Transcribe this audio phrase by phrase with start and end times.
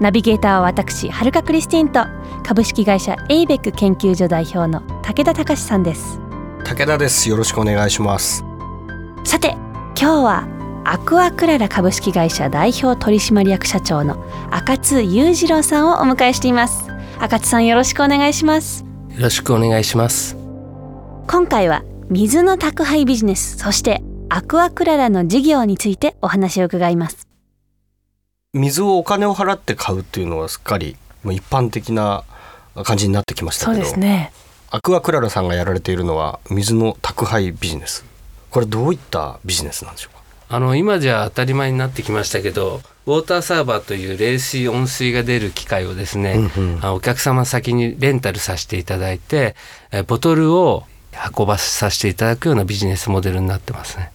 [0.00, 2.04] ナビゲーターは私はるかクリスティンと
[2.44, 6.20] 株式会社エイベック研究所代表の武田隆さんです。
[6.64, 7.28] 武田です。
[7.28, 8.44] よろしくお願いします。
[9.24, 9.56] さて
[9.94, 10.48] 今日は
[10.84, 16.90] アクアクララ株式会社代表取締役社長の赤津裕次郎さんをお迎えしています。
[17.18, 18.84] 赤津さんよろしくお願いします。
[19.10, 20.36] よろしくお願いします。
[21.28, 27.17] 今回は水の宅配ビジネスそしてアクアクララの事業についてお話を伺います
[28.58, 32.24] 水をお金を払って買うっていうのはすっかりもう一般的な
[32.84, 34.32] 感じになってきましたけどね。
[34.70, 38.04] アクアクララさんがやられているのは水の宅配ビジネス。
[38.50, 40.22] これどういったビジネスなんでしょうか？
[40.50, 46.84] あの今じゃ当たり前になってきましたけどウォーターサーバーという冷水温水が出る機械をですね、うんうん。
[46.84, 49.56] あお客様先にレンタルさせていただいて
[49.92, 50.84] えボトルを
[51.36, 54.12] 運ばさせていただくようなビジネスモデルになってますね。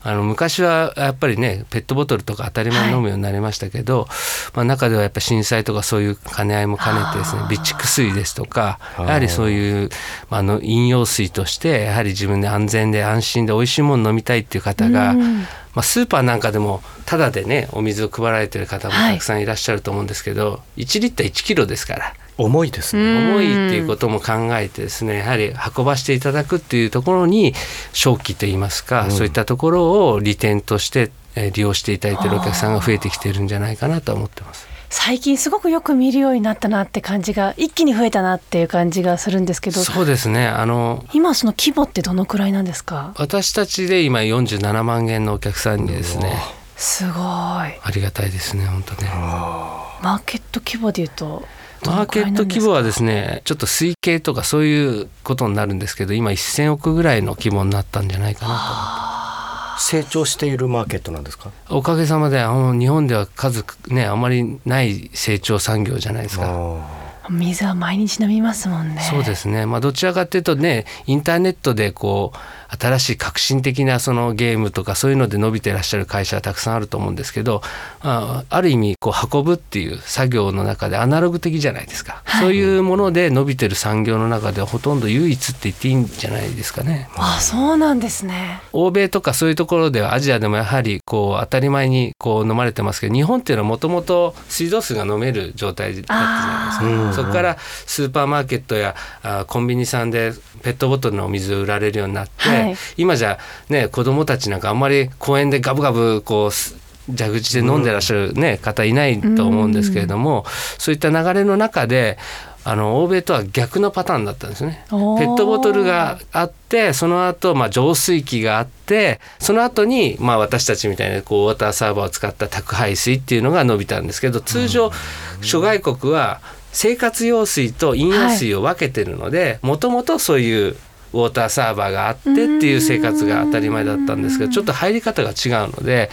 [0.00, 4.06] あの昔はやっぱりねペットボトルとか当たり前に飲むようになりましたけど、
[4.54, 9.88] まあ、中ではやっぱ震災とかそういう兼ね合いも兼ねてですね備蓄水ですとかやはりそういう、
[10.30, 15.38] まあ、あの飲用水としてやはり自分で安全で安心で美味しいもの飲みたいっていう方が、うん。
[15.74, 19.14] まあ、スーパーなんかでもタダでねお水を配られてる方もはい。
[19.14, 27.52] たくさんいらっしゃると思うんですけど、1リッター1キロですから重いですね、重いっていうことも考えてですねやはり運ばしていただくっていうところに
[27.92, 29.10] 正気といいますか、うん。
[29.10, 34.66] そういったところを利点としてえー利用していただいているお客さんが増えてきてるんじゃないかなと思ってます。
[34.90, 39.80] 最近すごくよく見るようになったなって感じが一気に増えたなっていう感じがするんですけど。
[39.84, 40.48] そうですね。
[40.48, 43.12] あの今その規模ってどのくらいなんですか？
[43.18, 46.32] 私たちで今47万件のお客さんにですね
[46.76, 47.14] すごい。
[47.14, 49.10] マありがたいですね本当ね。
[49.10, 51.26] ーケット規模でいうと。
[51.26, 51.46] ど
[51.84, 61.50] マーケット規模はですねちょっと推計とかそういうことになるんですけど今1,000億ぐらいの規模になったんじゃないかな成長しているマーケットなんですか？
[61.68, 67.07] とおかげさまであの日本では数ねあまりない成長産業じゃないですか。
[67.28, 69.00] あ水は毎日飲みますもんね。
[69.02, 72.38] そうですね、まあ、どちらかというとねインターネットでこう
[72.76, 77.62] 新しい革新的なそのゲームとかそういうので伸びてらっしゃる会社はたくさんあると思うんですけど
[78.02, 87.08] あある意味こう運ぶっていう作業の中でアナログ的じゃないですか、そういうもので伸びてる産業の中ではほとんど唯一って言っていいんじゃないですかね。
[87.16, 88.60] あそうなんですね。
[88.72, 97.17] 欧米とかそういうところではアジアでもやはりこう当たり前にこう飲まれてますけど日本っていうのはもともと水道水が飲める状態だったじゃないですか。
[97.18, 102.76] そこからスーパーマーケットやあコンビニさんでペットボトルのお水を売られるようになって、はい。
[102.96, 106.76] 今じゃね子供たちなんかあんまり公園でガブガブこうす
[107.16, 110.44] 蛇口で飲んでらっしゃる、ね方いないと思うんですけれども、
[110.78, 112.18] そういった流れの中で
[112.64, 114.84] あの欧米とは逆のパターンだったんですね。
[114.90, 124.92] ペットボトルがあってその後、まあ浄水器があってその後にまあ私たちみたいなこうウォーターサーバーを使った宅配水っていうのが伸びたんですけど通常
[125.40, 126.42] 諸外国は
[126.72, 130.76] 生活用水と飲用水を分けてるのでもともとそういう
[131.12, 136.10] ウォーターサーバーがあってっていう生活が当たり前だったんですけどちょっと入り方が違うので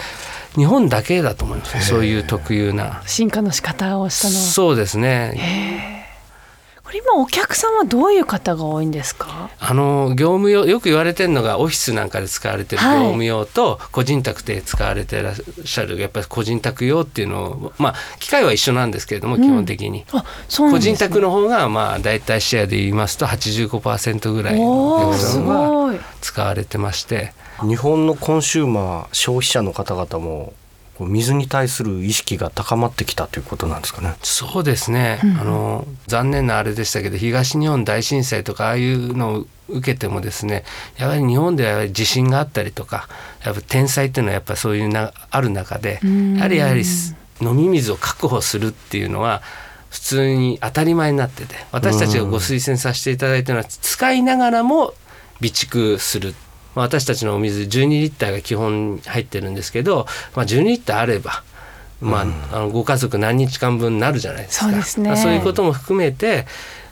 [0.56, 3.02] 日本だけだと思いますそういう特有な。
[3.06, 4.42] 進化の仕方をしたのは。
[4.42, 6.05] そうですね
[6.86, 9.50] これ今お客さんはどういう方が多いんですか？
[9.60, 13.00] あの業務用よく言われてるのがオフィスなんかで使われてる業はい。
[13.06, 15.36] 務用と個人宅で使われてらっ
[15.66, 26.00] しゃるやっぱり個人宅用っていうのをまあ機械は一緒なんですけれども基本的に、あそうんです、ね、人宅の方がまあ大体シェアで言いますと85%ぐらいのおおーす客さんはごい。
[26.22, 27.34] 使われてまして。
[27.62, 30.54] 日本のコンシューマー消費者の方々も
[30.98, 34.16] こう水に対する意識が高まってきたということなんですかね。
[34.24, 40.64] そうですね、あの残念なあれでしたけど東日本大震災とかああいうのを受けてもですね
[40.98, 43.08] やはり日本ではやはり地震があったりとか
[43.44, 46.00] やっぱ天災っていうのはやっぱそういうなある中で
[46.36, 49.42] やはりやはりす飲み水を確保するっていうのは
[49.90, 54.94] 普通に当たり前になってて私たちがご推薦させていただいたのは使いながらも
[55.40, 56.34] 備蓄する。
[56.76, 60.06] まあ私たちのお水12リッターが基本入ってるんですけど、
[60.36, 61.44] まあ、12リッターあれば
[62.02, 64.66] まあ、あのご家族何日間分になるじゃないですか。
[64.66, 65.16] そうですね。
[65.16, 66.46] そういうことも含めて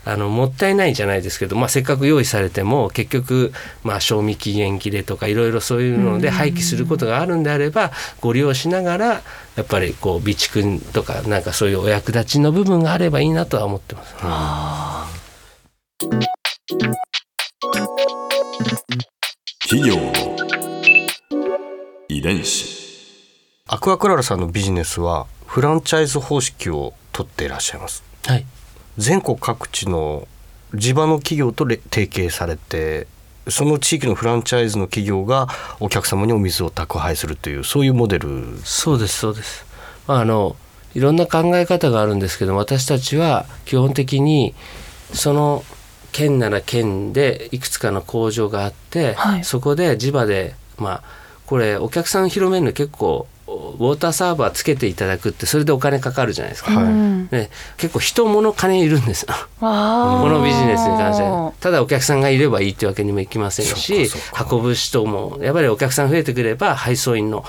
[0.04, 3.52] あのもったいないじゃないですけど、まあ、せっかく用意されても結局、
[3.82, 7.90] まあ、賞味期限切れとかいろいろそういうので廃棄することがあるんであれば
[8.20, 9.22] ご利用しながらや
[9.62, 14.14] っぱりこう備蓄とかなんかそういうお役立ちの部分があればいいなとは思ってます。
[19.66, 20.12] 企業の
[22.10, 22.68] 遺伝子。
[23.66, 28.04] アクアクララさんのビジネスはフランチャイズ方式を取っていらっしゃいます。
[28.26, 28.44] はい。
[28.98, 30.28] 全国各地の
[30.74, 33.06] 地場の企業とれ提携されて
[33.48, 35.48] その地域のフランチャイズの企業が
[35.80, 38.58] お客様にお水を宅配するというそういうモデル。
[38.64, 39.64] そうですそうです。
[40.06, 40.56] まああの
[40.94, 44.54] いろんな考え方があるんですけど私たちは基本的に
[45.14, 45.64] その
[46.14, 49.44] 県なら県でいくつかの工場があって、はい。
[49.44, 51.02] そこで地場でまあ
[51.44, 56.70] これお客さん広めるの結構ウォーターサーバーつけていただくってそれでお金かかるじゃないですか。
[56.70, 56.84] はい。
[56.84, 59.66] うんで結構人物金いるんですこ
[60.28, 61.52] のビジネスに関しては。
[61.58, 64.08] ただお客さんがいればいいってわけにもいきませんし
[64.50, 67.44] 運ぶ人もやっぱりお客さん増えてくれば配送員の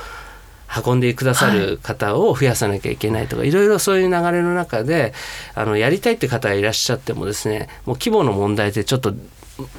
[0.86, 5.14] 運んでくださる方を増やさなきゃいけないとか、い、ろいろそういう流れの中で
[5.54, 9.14] あのやりたいって方がいらっしゃってもですねもう規模の問題でちょっと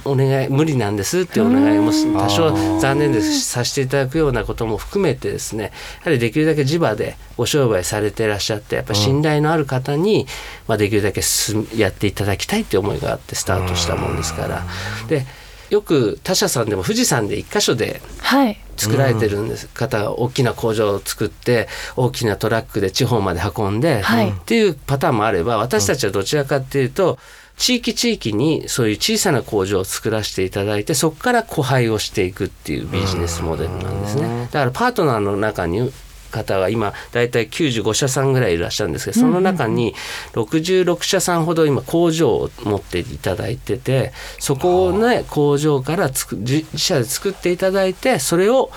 [0.05, 5.71] お願い無理なんですっていうお願いも多少残念ですさせていただくようなことも含めてですねや
[6.05, 10.27] はりできるだけ地場でご商売されていらっしゃってやっぱ信頼のある方に、
[10.67, 14.65] まあ、できるだけ進やっていただきたいって思いがあってスタートしたもんですから。
[15.09, 15.27] で
[15.71, 18.59] よく他社さんでも富士山で一箇所ではい。
[18.77, 21.67] 作られてるんです、方が大きな工場を作って
[21.97, 24.31] 大きなトラックで地方まで運んで、はい。
[24.31, 27.19] っていうパターンもあれば私たちはどちらかっていうと
[27.57, 34.49] 地域地域にそういう小さな工場を作らせていただいてそこから個配をしていくっていうビジネスモデルなんですね。
[34.53, 35.91] だからパートナーの中に
[36.31, 39.95] 方は今大体95社さんぐらいいらっしゃるんですけどその中に
[40.33, 48.71] 66社さんほど今工場を持っていただいててそこをね工場からつく自自社で作っていただいてそれを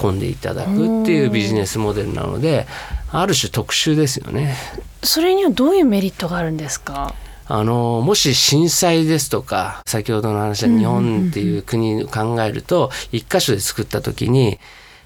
[0.00, 2.66] 運んでいただくっていうビジネスモデルなので
[3.10, 4.56] ある種特殊ですよね。
[5.02, 7.14] それにはどういうメリットがあるんですか？
[7.48, 14.58] あのもし震災ですとか先ほどの話は日本っていう国を考えると一箇所で作った時に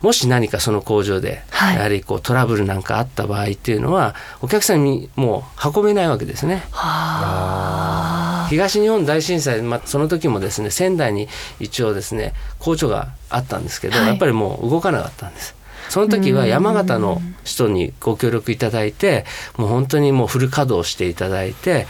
[0.02, 6.62] もし何かその工場ではいやはりこうトラブルなんかあった場合っていうのはお客さんにもう運べないわけですね。
[8.48, 11.28] 東日本大震災、まあ、その時もですね仙台に
[11.58, 15.55] 一応ですね工場があったんですけど、はいやっぱりもう動かなかったんです。
[15.88, 19.24] その時は山形の人にご協力いただいて
[19.56, 21.86] もう本当にもうフル稼働していただいて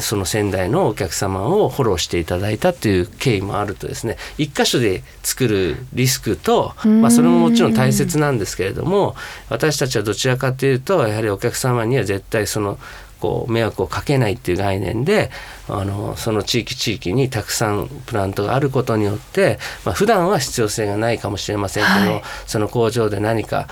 [0.00, 9.16] その仙台のお客様をフォローしていただいたっていう経緯もあるとですね一箇所で作るリスクと、まあ、それももちろん大切なんですけれども
[9.48, 12.78] 私たちはどちらかというとやはりお客様には絶対その
[13.20, 15.30] こう迷惑をかけないっていう概念で
[15.68, 22.22] あのその地域地域にたくさんプラントがあることによって、まあ普段は必要性がないかもしれませんけど、はい。
[22.46, 23.68] その工場で何か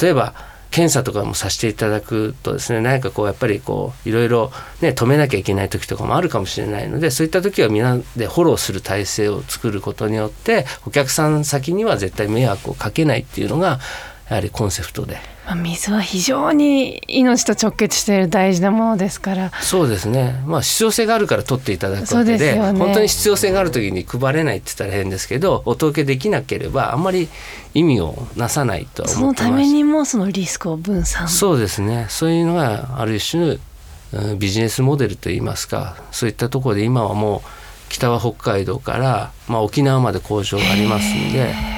[0.00, 0.34] 例えば
[0.70, 13.80] 検査とかもさせていただくとですね何かこうやっぱりこういろいろね止めなきゃいけない時とかもあるかもしれないのでそういった時は皆でフォローする体制を作ることによってお客さん先には絶対迷惑をかけないっていうのが
[14.28, 15.18] やはりコンセプトで。
[15.46, 20.42] まあ水は非常に命と直結している大事なものですからそうですね。
[20.46, 27.28] まあ必要性があるから取っていただくわけで、ね本当に必要性がある時に配れないって言ったら変ですけど、お届けできなければあんまり
[27.72, 29.50] 意味をなさないとはそ思ってます。
[29.50, 32.06] のためにもそのリスクを分散そうですね。
[32.10, 37.48] そういうのがある種、うんビジネスモデルといいますか、そういったところで今はもう
[37.90, 41.77] 北は北海道から、まあ、沖縄まで工場がありますんで。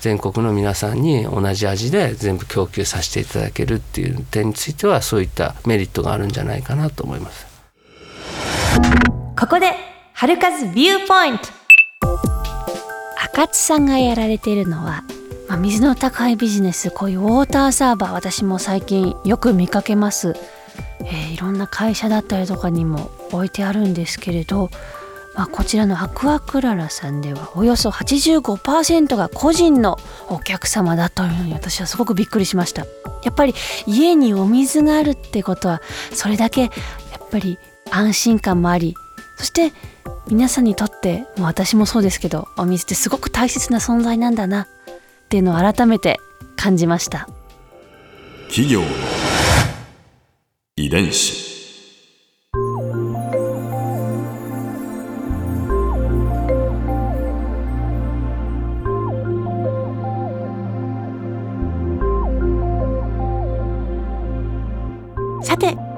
[0.00, 7.46] 全国の皆さんに同じ味で全部供給させていただけるっていう点についてはそういったメリットがあるんじゃないかなと思います。
[9.36, 9.72] ここで
[10.14, 11.44] 春風ビューポイント
[13.24, 15.04] 赤津さんがやられているのは、
[15.48, 20.34] まあ、水の宅配ビジネスこういうウォーターサーバー私も最近よく見かけます、
[21.04, 24.70] えーいろんな会社だったりとかにも置いてあるんですけれど、
[25.38, 29.96] まあ、こちらのアクアクララさんではおよそ85%が個人の
[30.28, 32.84] お客様だというのに私はすごくびっくりしました。
[33.22, 33.54] やっぱり
[33.86, 35.80] 家にお水があるってことは
[36.12, 36.70] それだけやっ
[37.30, 37.56] ぱり
[37.92, 38.94] 安心感もあり
[39.36, 39.72] そして
[40.26, 44.66] 皆さんにとっても私もそうですけどお水ってすごく大切な存在なんだなっ
[45.28, 46.18] ていうのを改めて
[46.56, 47.28] 感じました。
[48.48, 48.82] 企業
[50.76, 51.47] 遺伝子。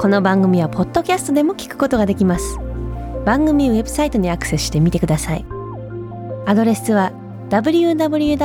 [0.00, 2.56] この番組はポッドキャストでも聞くことができます。
[3.26, 5.44] 番組ウェブサイトにアクセスしてみてください。
[6.46, 7.12] アドレスは
[7.50, 8.40] www.jfn.co.jp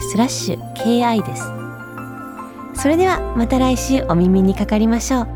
[0.00, 1.44] スラッシュ KI です。
[2.82, 5.28] それではまた来週お耳にかかりましょう。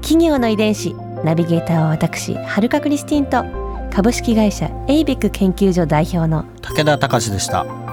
[0.00, 3.44] 企業の遺伝子ナビゲーターは私はるかクリスティンと
[3.94, 7.83] 株式会社エイベック研究所代表の武田隆でした。